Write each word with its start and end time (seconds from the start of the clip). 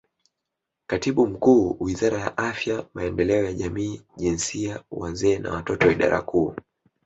Katibu 0.87 1.27
Mkuu 1.27 1.77
Wizara 1.79 2.19
ya 2.19 2.37
Afya 2.37 2.85
Maendeleo 2.93 3.45
ya 3.45 3.53
Jamii 3.53 4.01
Jinsia 4.17 4.83
Wazee 4.91 5.39
na 5.39 5.51
Watoto 5.53 5.91
Idara 5.91 6.21
Kuu 6.21 6.55